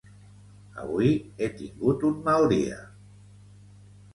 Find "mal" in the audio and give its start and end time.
2.31-2.49